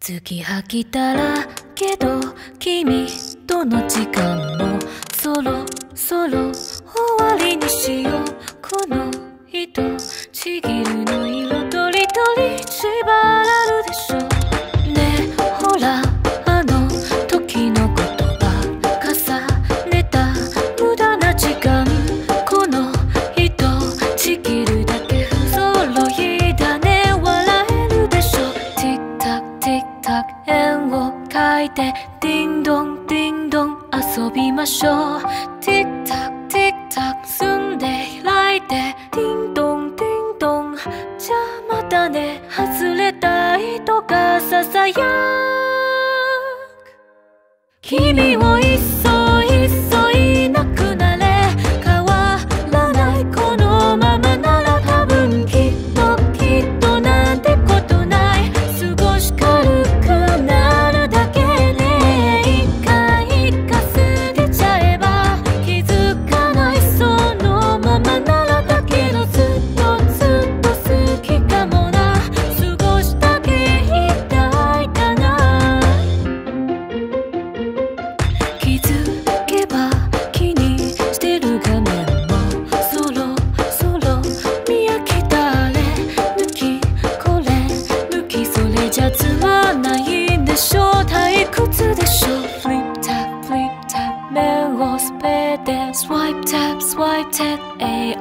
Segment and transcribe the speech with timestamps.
[0.00, 2.20] 月はきたらけど
[2.58, 3.06] 君
[3.46, 4.78] との時間も
[5.12, 6.64] そろそろ終
[7.18, 8.24] わりにしよう。
[8.62, 9.10] この
[9.52, 9.82] 糸
[10.32, 13.79] ちぎるの色とりとり縛らる
[29.70, 35.20] TikTok 円を描いて叮咚叮咚遊びましょう
[35.60, 37.86] TikTok ィックタック住んで
[38.24, 41.36] 開いてティントンティン叮ンじゃ
[41.70, 45.00] あまたね外れたいとかささやく
[47.80, 48.99] 君を一緒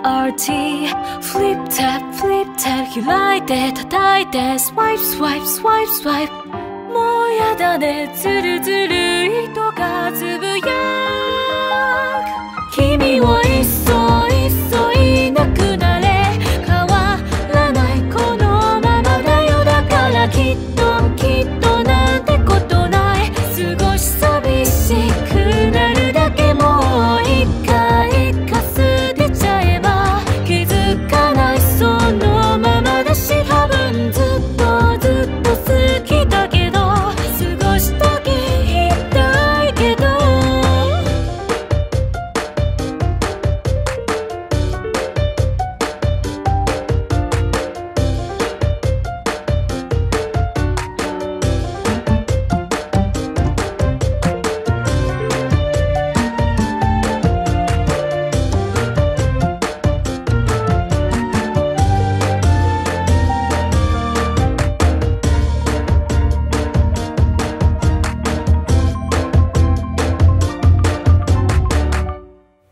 [0.09, 0.89] RT
[1.21, 2.89] Flip tap, flip tap.
[3.05, 6.31] 開いて叩いて Swipe, swipe, swipe, swipe.
[6.91, 9.78] もうやだねズルズル糸が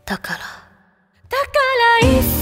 [0.08, 0.38] だから。
[0.38, 1.44] だか
[2.00, 2.37] らいっ